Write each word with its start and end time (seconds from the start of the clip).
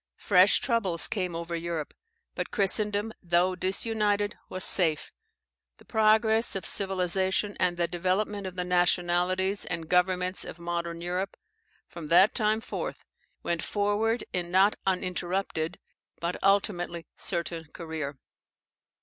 Fresh 0.17 0.61
troubles 0.61 1.07
came 1.07 1.35
over 1.35 1.55
Europe; 1.55 1.93
but 2.33 2.49
Christendom, 2.49 3.13
though 3.21 3.53
disunited, 3.55 4.35
was 4.49 4.63
safe. 4.63 5.11
The 5.77 5.85
progress 5.85 6.55
of 6.55 6.65
civilization, 6.65 7.55
and 7.59 7.77
the 7.77 7.87
development 7.87 8.47
of 8.47 8.55
the 8.55 8.63
nationalities 8.63 9.63
and 9.63 9.87
governments 9.87 10.43
of 10.43 10.57
modern 10.57 11.01
Europe, 11.01 11.37
from 11.87 12.07
that 12.07 12.33
time 12.33 12.61
forth, 12.61 13.05
went 13.43 13.61
forward 13.61 14.23
in 14.33 14.49
not 14.49 14.75
uninterrupted, 14.87 15.77
but, 16.19 16.35
ultimately, 16.41 17.05
certain 17.15 17.65
career. 17.71 18.17